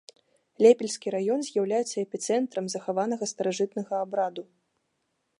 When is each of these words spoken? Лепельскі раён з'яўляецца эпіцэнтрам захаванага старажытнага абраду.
Лепельскі 0.65 1.11
раён 1.15 1.39
з'яўляецца 1.47 1.95
эпіцэнтрам 2.05 2.65
захаванага 2.75 3.25
старажытнага 3.33 3.93
абраду. 4.07 4.43